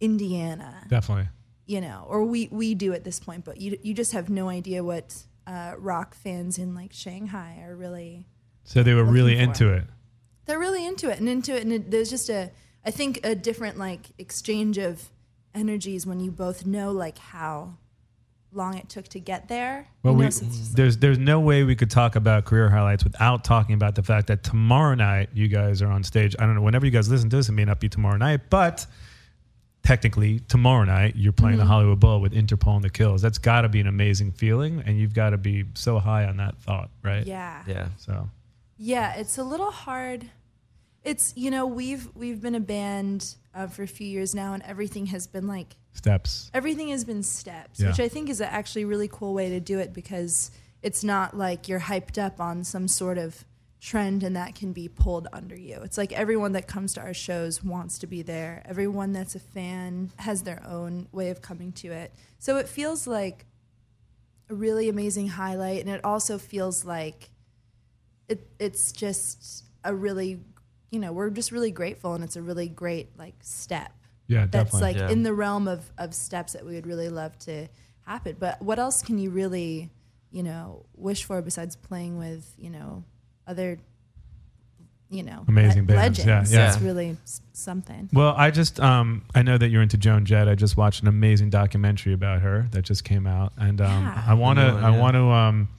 [0.01, 1.29] Indiana, Definitely.
[1.65, 4.49] you know, or we we do at this point, but you you just have no
[4.49, 5.15] idea what
[5.45, 8.25] uh, rock fans in like Shanghai are really.
[8.63, 9.41] So they were really for.
[9.43, 9.83] into it.
[10.45, 12.51] They're really into it and into it, and it, there's just a,
[12.85, 15.09] I think, a different like exchange of
[15.53, 17.75] energies when you both know like how
[18.53, 19.87] long it took to get there.
[20.03, 22.45] Well, you know, we, so it's just there's there's no way we could talk about
[22.45, 26.35] career highlights without talking about the fact that tomorrow night you guys are on stage.
[26.39, 28.49] I don't know whenever you guys listen to this, it may not be tomorrow night,
[28.49, 28.85] but
[29.83, 31.71] technically tomorrow night you're playing the Mm-hmm.
[31.71, 33.21] Hollywood Bowl with Interpol and the Kills.
[33.21, 36.37] That's got to be an amazing feeling, and you've got to be so high on
[36.37, 37.25] that thought, right?
[37.25, 37.63] yeah.
[37.67, 37.89] Yeah.
[37.97, 38.29] So
[38.77, 40.29] Yeah, it's a little hard.
[41.07, 44.61] It's you know we've we've been a band uh, for a few years now, and
[44.63, 46.51] everything has been like steps.
[46.53, 47.87] everything has been steps, Yeah.
[47.87, 51.35] which I think is actually a really cool way to do it because it's not
[51.35, 53.45] like you're hyped up on some sort of
[53.79, 55.79] trend and that can be pulled under you.
[55.81, 58.61] It's like everyone that comes to our shows wants to be there.
[58.65, 62.11] Everyone that's a fan has their own way of coming to it.
[62.37, 63.45] So it feels like
[64.49, 67.29] a really amazing highlight and it also feels like
[68.27, 70.39] it it's just a really
[70.91, 73.91] you know, we're just really grateful and it's a really great like step
[74.27, 74.81] Yeah, that's definitely.
[74.81, 75.09] like Yeah.
[75.11, 77.67] in the realm of, of steps that we would really love to
[78.05, 78.35] happen.
[78.39, 79.89] But what else can you really,
[80.31, 83.03] you know, wish for besides playing with, you know,
[83.45, 83.79] other,
[85.09, 86.19] you know, Amazing bands.
[86.19, 86.53] Yeah, legends?
[86.53, 86.67] yeah.
[86.73, 88.09] It's really s- something.
[88.11, 90.49] Well, I just um, I know that you're into Joan Jett.
[90.49, 94.23] I just watched an amazing documentary about her that just came out, and um, Yeah.
[94.27, 95.69] I want to Good one, I want to um,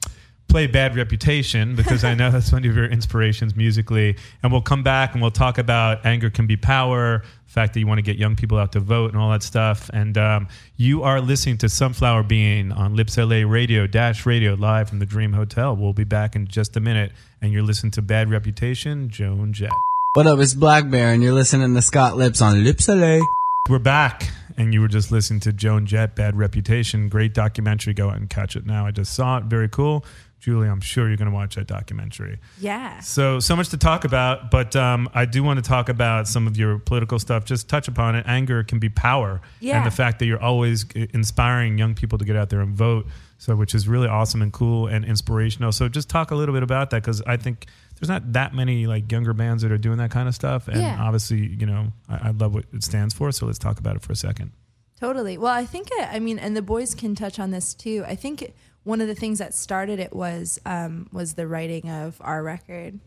[0.49, 4.17] play Bad Reputation because I know that's one of your inspirations musically.
[4.43, 7.81] And we'll come back and we'll talk about anger can be power, the fact that
[7.81, 9.91] you want to get young people out to vote and all that stuff.
[9.93, 14.89] And um, you are listening to Sunflower Bean on Lips LA Radio Dash Radio live
[14.89, 15.77] from the Dream Hotel.
[15.77, 19.71] We'll be back in just a minute, and you're listening to Bad Reputation, Joan Jett.
[20.15, 23.21] What up, it's Black Bear, and you're listening to Scott Lips on Lips LA.
[23.69, 27.11] We're back, and you were just listening to Joan Jett, Bad Reputation.
[27.11, 27.93] Great documentary.
[27.93, 28.87] Go out and catch it now.
[28.87, 29.45] I just saw it.
[29.45, 30.05] Very cool.
[30.41, 32.39] Julie, I'm sure you're going to watch that documentary.
[32.61, 33.01] Yeah.
[33.01, 36.47] So, so much to talk about, but um, I do want to talk about some
[36.47, 37.45] of your political stuff.
[37.45, 38.25] Just touch upon it.
[38.27, 39.41] Anger can be power.
[39.61, 39.79] Yeah.
[39.79, 42.75] And the fact that you're always uh, inspiring young people to get out there and
[42.77, 43.07] vote,
[43.39, 45.73] so which is really awesome and cool and inspirational.
[45.73, 47.67] So, just talk a little bit about that because I think
[47.99, 50.69] there's not that many like younger bands that are doing that kind of stuff.
[50.69, 50.99] And Yeah.
[51.01, 53.33] obviously, you know, I, I love what it stands for.
[53.33, 54.53] So, let's talk about it for a second.
[55.01, 55.39] Totally.
[55.39, 58.05] Well, I think it, I mean, and the boys can touch on this too.
[58.07, 58.57] I think it,
[58.89, 62.99] one of the things that started it was um, was the writing of our record,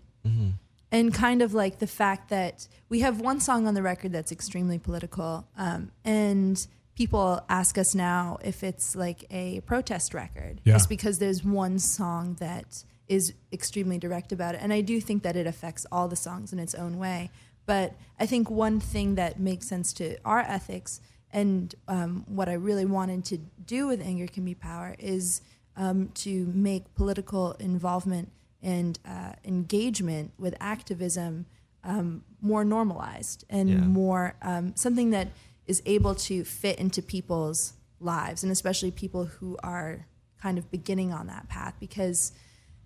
[0.92, 4.32] and kind of like the fact that we have one song on the record that's
[4.32, 10.74] extremely political, um, and people ask us now if it's like a protest record, Yeah.
[10.74, 15.24] just because there's one song that is extremely direct about it, and I do think
[15.24, 17.32] that it affects all the songs in its own way.
[17.66, 21.02] But I think one thing that makes sense to our ethics
[21.34, 25.42] and um, what I really wanted to do with Anger Can Be Power is
[25.84, 31.46] um, to make political involvement and uh, engagement with activism
[31.84, 33.78] um, more normalized and Yeah.
[34.02, 35.28] more um, something that
[35.66, 40.06] is able to fit into people's lives, and especially people who are
[40.40, 41.74] kind of beginning on that path.
[41.80, 42.32] Because,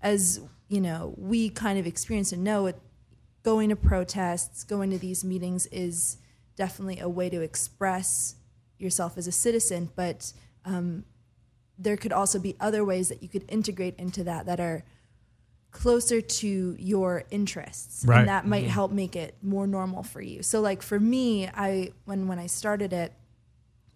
[0.02, 2.78] as you know, we kind of experience and know it,
[3.44, 6.18] going to protests, going to these meetings is
[6.56, 8.36] definitely a way to express
[8.78, 10.32] yourself as a citizen, but
[10.64, 11.04] um,
[11.78, 14.84] there could also be other ways that you could integrate into that that are
[15.72, 18.20] closer to your interests Right.
[18.20, 18.70] and that might Mhm.
[18.70, 22.48] help make it more normal for you so like for me i when when i
[22.48, 23.12] started it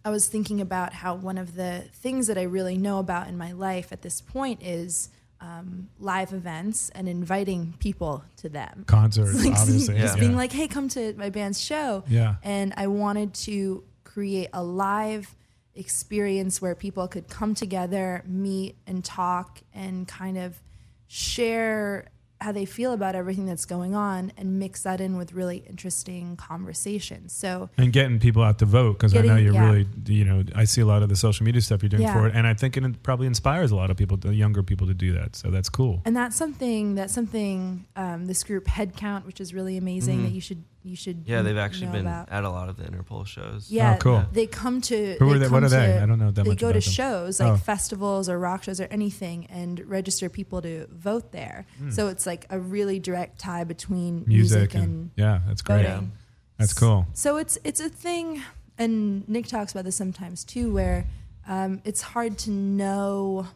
[0.03, 3.37] i was thinking about how one of the things that i really know about in
[3.37, 5.09] my life at this point is
[5.41, 10.19] um, live events and inviting people to them Concerts, Like, obviously, just yeah.
[10.19, 10.37] being Yeah.
[10.37, 12.35] like hey come to my band's show Yeah.
[12.43, 15.33] and I wanted to create a live
[15.79, 20.61] experience where people could come together, meet, and talk, and kind of
[21.07, 22.09] share
[22.41, 26.37] how they feel about everything that's going on and mix that in with really interesting
[26.37, 27.33] conversations.
[27.33, 29.65] So, and getting people out to vote because I know you're yeah.
[29.69, 32.13] really you know I see a lot of the social media stuff you're doing Yeah.
[32.13, 34.87] for it, and I think it probably inspires a lot of people, the younger people,
[34.87, 35.35] to do that.
[35.35, 36.01] So that's cool.
[36.05, 40.23] and that's something that's something um, this group Headcount, which is really amazing, Mhm.
[40.23, 42.29] that you should you should Yeah, they've actually know been about.
[42.29, 43.69] at a lot of the Interpol shows.
[43.69, 44.25] Yeah, Oh, cool.
[44.31, 45.15] They come to.
[45.19, 45.87] Who are they- what are they?
[45.87, 46.81] to- I don't know that They much go to them.
[46.81, 47.57] shows like Oh.
[47.57, 51.65] festivals or rock shows or anything, and register people to vote there.
[51.79, 51.91] Hmm.
[51.91, 55.85] So it's like a really direct tie between Music music, and, and, yeah, that's great.
[55.85, 56.11] voting.
[56.57, 57.07] That's cool.
[57.13, 58.41] So it's it's a thing,
[58.77, 61.07] and Nick talks about this sometimes too, where
[61.47, 63.47] um, it's hard to know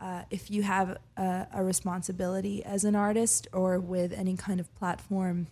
[0.00, 4.72] uh, if you have a, a responsibility as an artist or with any kind of
[4.74, 5.46] platform,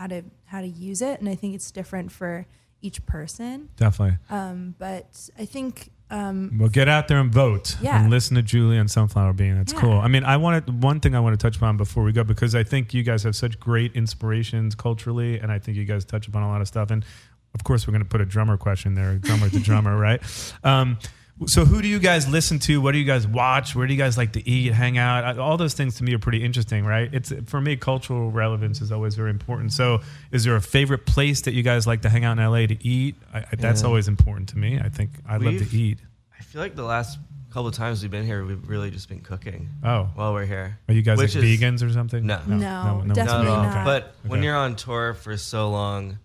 [0.00, 1.20] how to how to use it.
[1.20, 2.46] And I think it's different for
[2.80, 3.68] each person.
[3.76, 4.16] Definitely.
[4.30, 8.00] Um, but I think um, Well, get out there and vote Yeah.
[8.00, 9.56] and listen to Julie and Sunflower Bean.
[9.58, 9.80] That's Yeah.
[9.80, 10.00] cool.
[10.00, 12.54] I mean, I wanted one thing I want to touch upon before we go because
[12.54, 16.26] I think you guys have such great inspirations culturally, and I think you guys touch
[16.26, 16.90] upon a lot of stuff.
[16.90, 17.04] And
[17.54, 20.20] of course, we're going to put a drummer question there, drummer to drummer, right?
[20.64, 20.98] Um,
[21.46, 22.80] so, who do you guys listen to?
[22.80, 23.74] What do you guys watch?
[23.74, 25.38] Where do you guys like to eat, hang out?
[25.38, 27.08] All those things to me are pretty interesting, right?
[27.12, 29.72] It's for me, cultural relevance is always very important.
[29.72, 30.00] So,
[30.32, 32.76] is there a favorite place that you guys like to hang out in LA to
[32.86, 33.14] eat?
[33.32, 33.88] I, I, that's Yeah.
[33.88, 34.78] always important to me.
[34.78, 35.98] I think I love to eat.
[36.38, 37.18] I feel like the last
[37.50, 39.68] couple of times we've been here, we've really just been cooking.
[39.82, 40.08] Oh.
[40.14, 40.78] while we're here.
[40.88, 42.24] Are you guys Which like is- vegans or something?
[42.26, 43.62] No, No, not definitely at all.
[43.64, 43.84] not.
[43.84, 46.18] But when you're on tour for so long,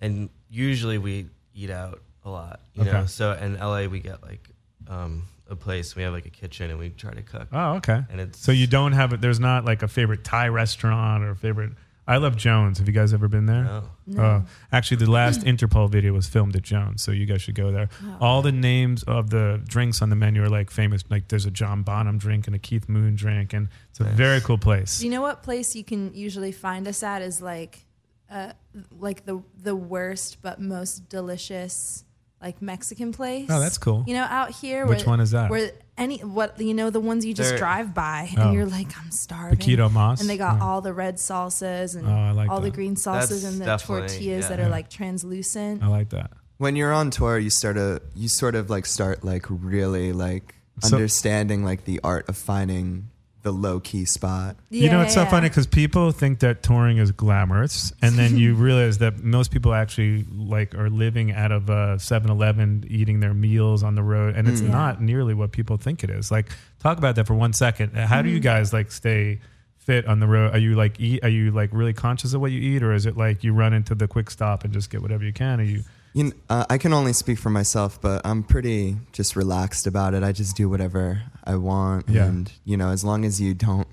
[0.00, 3.06] and usually we eat out a lot, you know.
[3.06, 4.48] So in LA, we get like
[4.88, 5.96] um, a place.
[5.96, 7.48] We have like a kitchen, and we try to cook.
[7.52, 8.02] Oh, okay.
[8.10, 9.20] And it's so you don't have it.
[9.20, 11.72] There's not like a favorite Thai restaurant or a favorite.
[12.06, 12.78] I love Jones.
[12.78, 13.62] Have you guys ever been there?
[13.62, 13.82] No.
[14.06, 14.22] No.
[14.22, 17.70] Uh, actually, the last Interpol video was filmed at Jones, so you guys should go
[17.70, 17.88] there.
[18.04, 18.16] Oh.
[18.20, 21.04] All the names of the drinks on the menu are like famous.
[21.08, 24.40] Like there's a John Bonham drink and a Keith Moon drink, and it's a very
[24.40, 24.98] cool place.
[24.98, 27.86] Do you know what place you can usually find us at is like,
[28.28, 28.52] uh,
[28.98, 32.04] like the the worst but most delicious
[32.42, 33.48] like Mexican place.
[33.50, 34.04] Oh, that's cool.
[34.06, 34.86] You know, out here.
[34.86, 35.50] Which where, one is that?
[35.50, 38.42] Where any what you know the ones you just They're- drive by Oh.
[38.42, 39.58] and you're like I'm starving.
[39.58, 40.20] Poquito Más?
[40.20, 40.64] And they got Yeah.
[40.64, 44.08] all the red salsas and Oh, like all the green salsas That's and the definitely-
[44.08, 44.66] tortillas that yeah.
[44.66, 45.82] are like translucent.
[45.82, 46.30] I like that.
[46.58, 50.54] When you're on tour, you start to you sort of like start like really like
[50.80, 53.08] So- understanding like the art of finding
[53.42, 54.56] the low key spot.
[54.70, 58.54] you know, it's so funny because people think that touring is glamorous, and then you
[58.68, 63.82] realize that most people actually like are living out of a 7-Eleven, eating their meals
[63.82, 64.70] on the road, and it's Mm.
[64.70, 66.30] not nearly what people think it is.
[66.30, 67.94] Like, talk about that for one second.
[67.96, 68.42] How do you Mhm.
[68.44, 69.40] guys like stay
[69.76, 70.54] fit on the road?
[70.54, 71.24] Are you like eat?
[71.24, 73.72] Are you like really conscious of what you eat, or is it like you run
[73.72, 75.60] into the quick stop and just get whatever you can?
[75.60, 75.82] Are you?
[76.14, 80.12] You kn- uh, I can only speak for myself, but I'm pretty just relaxed about
[80.14, 80.22] it.
[80.22, 82.26] I just do whatever I want, Yeah.
[82.26, 83.88] and you know, as long as you don't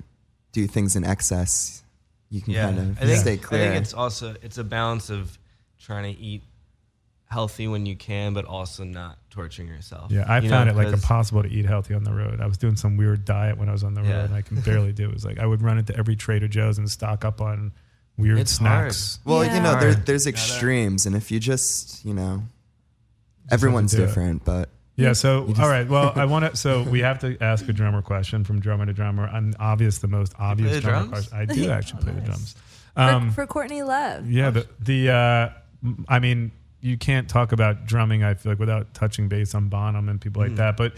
[0.52, 1.84] do things in excess,
[2.30, 3.66] you can yeah, kind of I think, stay clear.
[3.68, 5.38] I think it's also it's a balance of
[5.80, 6.44] trying to eat
[7.30, 10.12] healthy when you can, but also not torturing yourself.
[10.12, 12.42] Yeah, I You found know, it like impossible to eat healthy on the road.
[12.42, 14.24] I was doing some weird diet when I was on the road, Yeah.
[14.26, 15.10] and I can barely do it.
[15.10, 17.72] It was like I would run into every Trader Joe's and stock up on
[18.20, 18.92] weird It's hard.
[18.94, 19.20] snacks.
[19.26, 20.28] well, you know, there, Hard.
[20.28, 22.44] extremes, and if you just, you know,
[23.52, 24.08] everyone's do it.
[24.08, 25.14] different, but Yeah.
[25.14, 25.88] So, just- all right.
[25.88, 26.58] Well, I want to.
[26.58, 29.26] So, we have to ask a drummer question from drummer to drummer.
[29.32, 31.28] And obvious, the most obvious the drummer drums?
[31.30, 31.52] question.
[31.52, 32.56] I do actually play the drums.
[32.96, 34.30] For, Um, for Courtney Love.
[34.30, 34.50] yeah.
[34.50, 35.10] The the.
[35.10, 35.50] Uh,
[35.84, 36.52] m- I mean,
[36.82, 38.24] you can't talk about drumming.
[38.24, 40.58] I feel like without touching base on Bonham and people like Mm.
[40.58, 40.76] that.
[40.78, 40.94] But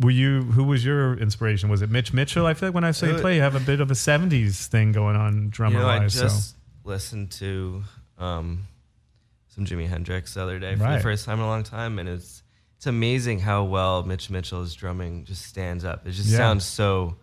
[0.00, 0.42] were you?
[0.42, 1.68] Who was your inspiration?
[1.68, 2.46] Was it Mitch Mitchell?
[2.46, 3.94] I feel like when I saw you It- play, you have a bit of a
[3.94, 6.14] '70s thing going on drummer you know, I wise.
[6.20, 7.82] just so listened to
[8.18, 8.66] um,
[9.48, 10.96] some Jimi Hendrix the other day for Right.
[10.96, 12.42] the first time in a long time, and it's
[12.76, 16.06] it's amazing how well Mitch Mitchell's drumming just stands up.
[16.06, 16.36] It just Yeah.
[16.38, 17.16] sounds so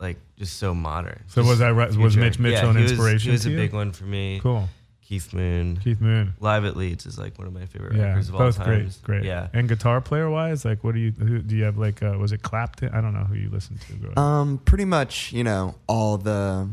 [0.00, 1.22] like just so modern.
[1.28, 2.16] So was Just that right- was.
[2.16, 3.56] Mitch Mitchell yeah, an was- inspiration He was a you?
[3.56, 4.40] big one for me.
[4.42, 4.68] Cool.
[5.08, 5.78] Keith Moon.
[5.84, 6.34] Keith Moon.
[6.40, 8.66] Live at Leeds is like one of my favorite Yeah, records of all both time.
[8.66, 9.24] great, great.
[9.24, 9.46] Yeah.
[9.52, 11.78] And guitar player wise, like, what do you who, do you have?
[11.78, 12.90] Like, uh, was it Clapton?
[12.92, 14.20] I don't know who you listened to.
[14.20, 16.68] Um, pretty much, you know, all the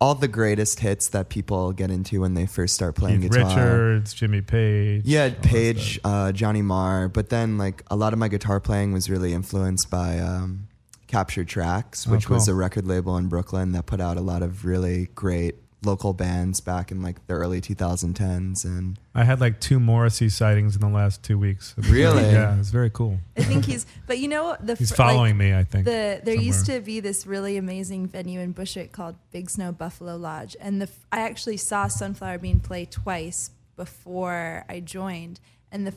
[0.00, 3.48] all the greatest hits that people get into when they first start playing Keith guitar.
[3.48, 5.02] Richards, Jimmy Page.
[5.04, 7.08] Yeah, Page, uh, Johnny Marr.
[7.08, 10.68] But then, like, a lot of my guitar playing was really influenced by um,
[11.08, 14.42] Captured Tracks, Oh, which was a record label in Brooklyn that put out a lot
[14.42, 18.64] of really great local bands back in like the early 2010s.
[18.64, 21.74] And I had like two Morrissey sightings in the last two weeks.
[21.78, 22.22] Really?
[22.24, 23.18] Yeah, it's very cool.
[23.36, 26.34] I think he's, but you know, the He's fr- following me, I think, The there
[26.34, 30.80] used to be this really amazing venue in Bushwick called Big Snow Buffalo Lodge, and
[30.80, 35.94] the f- I actually saw Sunflower Bean play twice before I joined, and the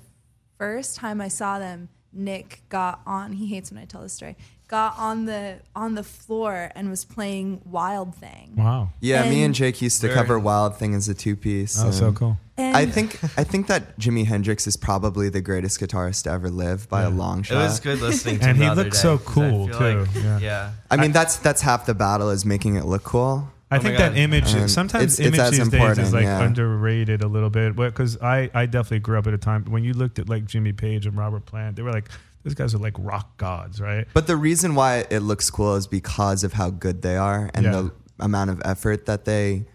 [0.57, 3.33] first time I saw them, Nick got on.
[3.33, 4.35] He hates when I tell this story.
[4.71, 8.53] Got on the on the floor and was playing Wild Thing.
[8.55, 8.93] Wow.
[9.01, 10.45] yeah, me and And- Jake used to Very cover nice.
[10.45, 11.77] Wild Thing as a two piece.
[11.77, 12.37] Oh, so cool.
[12.57, 16.87] I think I think that Jimi Hendrix is probably the greatest guitarist to ever live
[16.87, 17.55] by a long shot.
[17.55, 17.63] It shot.
[17.63, 19.67] was good listening to And him he the other looked so so 'cause I cool,
[19.67, 19.99] feel too.
[19.99, 20.39] like- Yeah.
[20.39, 20.71] yeah.
[20.89, 23.49] I mean, that's that's half the battle is making it look cool.
[23.71, 24.17] I Oh think my that God.
[24.19, 26.41] image And sometimes it's- it's image as these days is like yeah.
[26.43, 27.75] underrated a little bit.
[27.75, 30.71] Because I, I definitely grew up at a time when you looked at like Jimmy
[30.73, 32.09] Page and Robert Plant, they were like
[32.43, 34.07] those guys are like rock gods, right?
[34.13, 37.65] But the reason why it looks cool is because of how good they are and
[37.65, 37.71] Yeah.
[37.71, 39.65] the amount of effort that they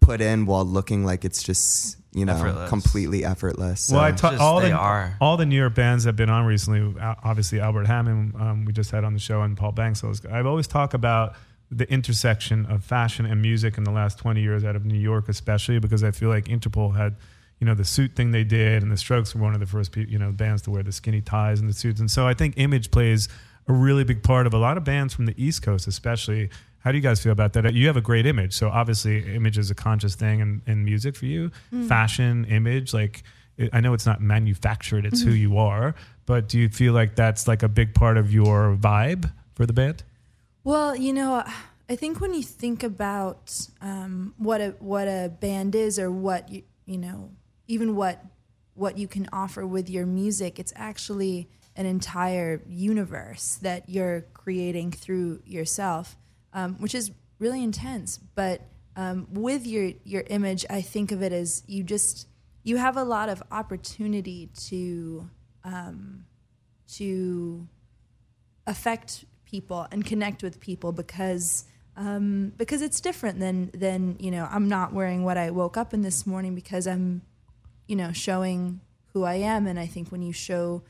[0.00, 2.68] put in while looking like it's just you know Effortless.
[2.68, 3.90] completely effortless.
[3.90, 5.16] Well, I ta- Just all they the are.
[5.20, 6.94] all the New York bands that have been on recently.
[7.24, 10.02] Obviously, Albert Hammond, um, we just had on the show, and Paul Banks.
[10.02, 11.34] Those I've always talk about
[11.70, 15.28] the intersection of fashion and music in the last twenty years out of New York,
[15.30, 17.16] especially because I feel like Interpol had,
[17.62, 19.96] you know, the suit thing they did, and the Strokes were one of the first,
[19.96, 22.54] you know, bands to wear the skinny ties and the suits, and so I think
[22.56, 23.28] image plays
[23.68, 26.50] a really big part of a lot of bands from the East Coast, especially.
[26.80, 27.72] How do you guys feel about that?
[27.72, 31.14] You have a great image, so obviously, image is a conscious thing in, in music
[31.14, 31.52] for you.
[31.72, 31.86] Mm.
[31.86, 33.22] Fashion, image, like
[33.72, 35.38] I know it's not manufactured; it's who Mhm.
[35.38, 35.94] you are.
[36.26, 39.72] But do you feel like that's like a big part of your vibe for the
[39.72, 40.02] band?
[40.64, 41.44] Well, you know,
[41.88, 46.48] I think when you think about um, what a what a band is, or what
[46.50, 47.30] you you know,
[47.68, 48.24] even what
[48.74, 54.90] what you can offer with your music, it's actually an entire universe that you're creating
[54.90, 56.16] through yourself,
[56.52, 58.18] um, which is really intense.
[58.34, 58.62] But
[58.96, 62.28] um, with your your image, I think of it as you just
[62.62, 65.28] you have a lot of opportunity to
[65.64, 66.24] um,
[66.94, 67.66] to
[68.66, 71.64] affect people and connect with people because
[71.96, 75.94] um, because it's different than than you know I'm not wearing what I woke up
[75.94, 77.22] in this morning because I'm
[77.86, 78.80] you know showing
[79.12, 80.82] who I am and I think when you show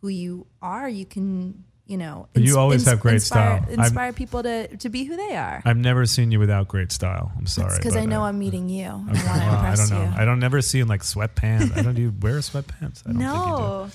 [0.00, 3.68] who you are you can you know But you always have great inspire, style.
[3.70, 6.90] I'm- inspire people to to be who they are I've never seen you without great
[6.92, 7.30] style.
[7.38, 7.76] I'm sorry.
[7.76, 10.02] because I know I'm meeting you I want to well, I don't know.
[10.02, 11.76] you I don't never see in like sweatpants.
[11.76, 13.02] I don't do you wear sweatpants.
[13.06, 13.88] I don't no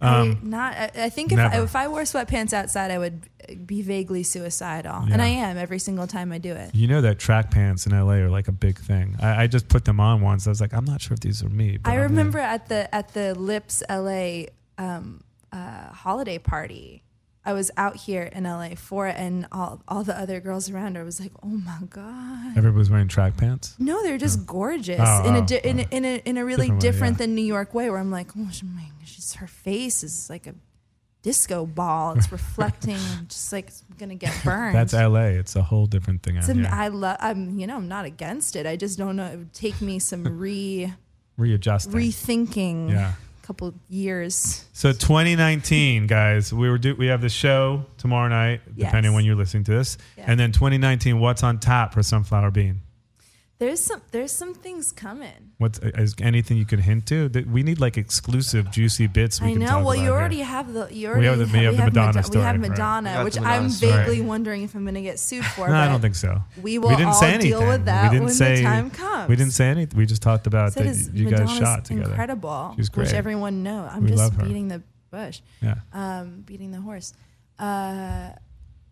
[0.00, 0.06] do.
[0.06, 3.28] I, Um, not I, I think if I, if I wore sweatpants outside I would
[3.66, 7.18] be vaguely suicidal and I am every single time I do it You know that
[7.18, 9.16] track pants in LA are like a big thing.
[9.20, 10.46] I, I just put them on once.
[10.46, 11.78] I was like, I'm not sure if these are me.
[11.84, 14.44] I I'm remember at the at the Lips LA
[14.76, 17.02] um, uh, holiday party.
[17.48, 20.96] I was out here in LA for it, and all all the other girls around
[20.96, 23.74] her was like, "Oh my god!" Everybody was wearing track pants.
[23.78, 24.44] No, they're just oh.
[24.46, 27.24] gorgeous Oh, oh in, a oh, in, a in a in a really Different way,
[27.24, 27.26] yeah.
[27.26, 27.88] than New York way.
[27.88, 30.54] Where I'm like, "Oh my, she's her face is like a
[31.22, 32.18] disco ball.
[32.18, 35.38] It's reflecting, just like it's gonna get burned." That's LA.
[35.40, 37.16] It's a whole different thing out am- I love.
[37.18, 38.66] I'm you know I'm not against it.
[38.66, 39.24] I just don't know.
[39.24, 40.92] It would take me some re
[41.38, 41.94] Readjusting.
[41.94, 42.90] rethinking.
[42.90, 43.14] Yeah.
[43.48, 44.66] Couple years.
[44.74, 49.16] So 2019, guys, we were do, we have the show tomorrow night, depending Yes.
[49.16, 50.24] when you're listening to this, Yeah.
[50.26, 51.18] and then 2019.
[51.18, 52.82] What's on tap for Sunflower Bean?
[53.60, 55.50] There's some there's some things coming.
[55.58, 57.28] What's is anything you can hint to?
[57.30, 59.40] That we need like exclusive, juicy bits.
[59.40, 59.66] We I can know.
[59.66, 60.12] talk Well, about you here.
[60.12, 62.60] already have the you We have the- we have the Mad- Madonna We have.
[62.60, 63.92] Madonna, We got which the Madonna I'm story.
[63.92, 65.66] vaguely wondering if I'm going to get sued for.
[65.68, 66.40] No, I don't think so.
[66.62, 67.50] We will we didn't all say anything.
[67.50, 69.28] deal with that we didn't when say, the time comes.
[69.28, 69.98] We didn't say anything.
[69.98, 72.10] We just talked about Said that is you Madonna's guys shot together.
[72.10, 73.08] Incredible, She's great.
[73.08, 73.88] which everyone know.
[73.90, 74.44] I'm We just love her.
[74.44, 75.40] beating the bush.
[75.60, 75.74] Yeah.
[75.92, 77.12] Um, beating the horse.
[77.58, 78.30] Uh,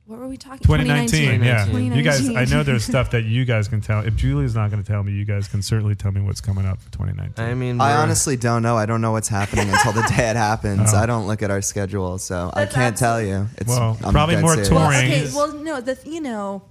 [0.07, 0.59] what were we talking?
[0.61, 1.65] 2019, yeah.
[1.67, 1.93] 2019.
[1.93, 4.01] You guys, I know there's stuff that you guys can tell.
[4.01, 6.65] If Julie's not going to tell me, you guys can certainly tell me what's coming
[6.65, 7.45] up for 2019.
[7.45, 8.77] I mean, I honestly don't know.
[8.77, 10.95] I don't know what's happening until the day it happens.
[10.95, 10.97] Oh.
[10.97, 13.49] I don't look at our schedule, so I can't tell you.
[13.57, 14.69] It's Well, I'm probably more serious.
[14.69, 14.85] touring.
[14.89, 15.31] Well, okay.
[15.35, 15.81] Well, no.
[15.81, 16.63] The you know,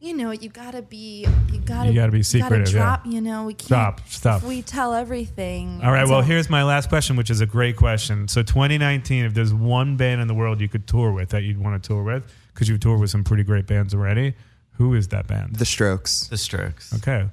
[0.00, 2.72] you know, you gotta be, you gotta, You gotta be secretive, yeah.
[2.72, 3.66] drop, you know, we can't.
[3.66, 4.42] Stop, stop.
[4.42, 5.80] If we tell everything.
[5.84, 6.08] All right.
[6.08, 8.26] Well, here's my last question, which is a great question.
[8.26, 11.58] So, 2019, if there's one band in the world you could tour with that you'd
[11.58, 12.24] want to tour with,
[12.54, 14.34] because you've toured with some pretty great bands already,
[14.72, 15.56] who is that band?
[15.56, 16.28] The Strokes.
[16.28, 16.94] The Strokes.
[16.94, 17.28] Okay.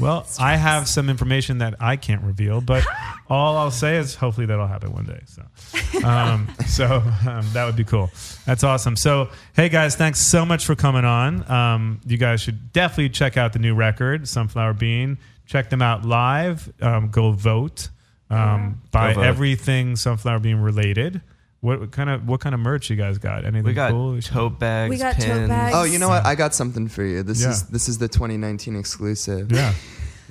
[0.00, 2.84] Well, I have some information that I can't reveal, but
[3.28, 5.20] all I'll say is hopefully that'll happen one day.
[5.26, 8.10] So, um, so um, that would be cool.
[8.46, 8.96] That's awesome.
[8.96, 11.48] So, hey guys, thanks so much for coming on.
[11.50, 15.18] Um, you guys should definitely check out the new record, Sunflower Bean.
[15.46, 16.72] Check them out live.
[16.80, 17.90] Um, go vote.
[18.30, 19.26] Um, buy Go vote.
[19.26, 21.20] everything Sunflower Bean related.
[21.62, 23.44] What, what kind of what kind of merch you guys got?
[23.44, 24.20] Anything We got cool?
[24.20, 25.48] tote bags, We got tote pins.
[25.48, 25.74] bags.
[25.76, 26.26] Oh, you know what?
[26.26, 27.22] I got something for you.
[27.22, 27.50] This Yeah.
[27.50, 29.50] is this is the 2019 exclusive.
[29.52, 29.72] Yeah.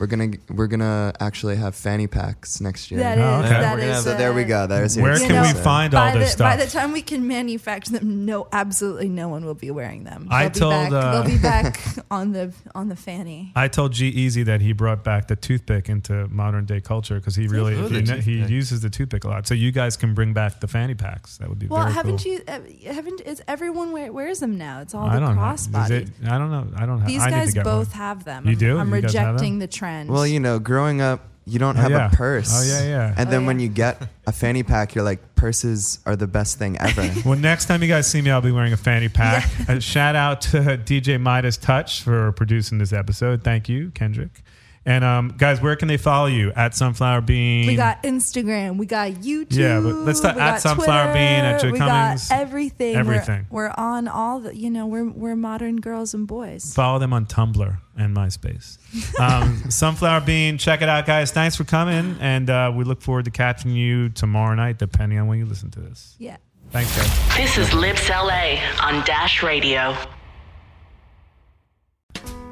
[0.01, 3.01] We're gonna we're gonna actually have fanny packs next year.
[3.01, 3.49] That is, Oh, okay.
[3.49, 4.65] that We're gonna is, so there we uh, go.
[4.67, 5.63] There's your Where You can we exclusive.
[5.63, 6.57] find by all this the, stuff?
[6.57, 10.27] By the time we can manufacture them, no, absolutely no one will be wearing them.
[10.31, 11.79] I They'll be told, back, uh, they'll be back
[12.11, 13.51] on the on the fanny.
[13.55, 17.45] I told G-Eazy that he brought back the toothpick into modern day culture because he
[17.47, 18.49] really Ooh, he, the he toothpick.
[18.49, 19.45] uses the toothpick a lot.
[19.45, 21.37] So you guys can bring back the fanny packs.
[21.37, 22.31] That would be Well, very haven't cool.
[22.33, 22.41] you?
[22.47, 22.59] Uh,
[22.91, 23.21] haven't?
[23.21, 24.81] Is everyone wear, wears them now?
[24.81, 25.41] It's all I the don't know.
[25.43, 25.91] crossbody.
[25.91, 26.67] It- I don't know.
[26.75, 27.07] I don't have.
[27.07, 27.97] These I need guys to get both one.
[27.97, 28.45] have them.
[28.45, 28.79] You I'm- do?
[28.79, 29.33] I'm You guys have them?
[29.35, 30.09] rejecting the trend.
[30.09, 32.07] Well, you know, growing up, you don't Oh, have yeah.
[32.11, 32.49] a purse.
[32.53, 33.13] Oh, yeah, yeah.
[33.17, 33.47] And Oh, then yeah.
[33.47, 37.09] when you get a fanny pack, you're like, purses are the best thing ever.
[37.25, 39.49] Well, next time you guys see me, I'll be wearing a fanny pack.
[39.67, 43.43] A shout out to DJ Midas Touch for producing this episode.
[43.43, 44.43] Thank you, Kendrick.
[44.83, 46.51] And um, guys, where can they follow you?
[46.55, 47.67] At Sunflower Bean.
[47.67, 49.55] we got Instagram, we got YouTube.
[49.57, 52.29] Yeah, but let's start at Sunflower Twitter, Bean, at Joy we Cummings.
[52.29, 52.93] got everything.
[52.95, 53.45] We're- Everything.
[53.51, 54.55] We're, on all the.
[54.57, 56.73] You know, we're we're modern girls and boys.
[56.73, 58.77] Follow them on Tumblr and MySpace.
[59.19, 61.31] Um, Sunflower Bean, check it out, guys.
[61.31, 65.27] Thanks for coming, and uh, we look forward to catching you tomorrow night, depending on
[65.27, 66.15] when you listen to this.
[66.17, 66.37] Yeah.
[66.71, 67.37] Thanks, guys.
[67.37, 69.95] This is Lips LA on Dash Radio.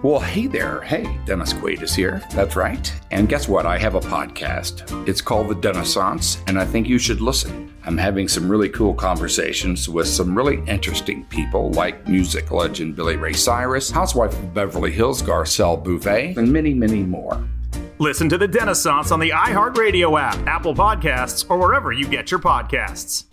[0.01, 0.79] Well, hey there.
[0.79, 2.23] Hey, Dennis Quaid is here.
[2.31, 2.89] That's right.
[3.11, 3.65] And guess what?
[3.65, 4.89] I have a podcast.
[5.05, 7.73] It's called The Denaissance, and I think you should listen.
[7.83, 13.17] I'm having some really cool conversations with some really interesting people like music legend Billy
[13.17, 17.45] Ray Cyrus, housewife of Beverly Hills Garcelle Beauvais, and many, many more.
[17.97, 22.39] Listen to the Denaissance on the iHeartRadio app, Apple Podcasts, or wherever you get your
[22.39, 23.25] podcasts.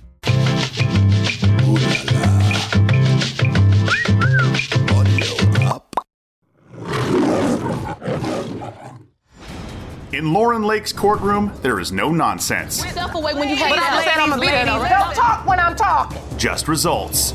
[10.13, 13.97] In Lauren Lake's courtroom, there is no nonsense, Step away when you But hang I
[13.99, 14.05] out.
[14.05, 14.65] said I'm gonna be there.
[14.65, 16.23] Don't talk when I'm talking.
[16.37, 17.33] just results.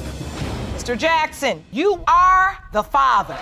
[0.78, 0.98] Mr.
[0.98, 3.34] Jackson, you are the father.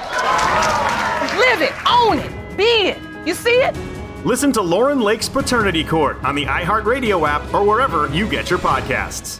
[1.37, 2.97] Live it, own it, be it.
[3.25, 3.75] You see it?
[4.25, 8.59] Listen to Lauren Lake's Paternity Court on the iHeartRadio app or wherever you get your
[8.59, 9.39] podcasts.